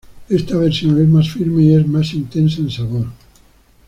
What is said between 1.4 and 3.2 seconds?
y es más intenso en sabor.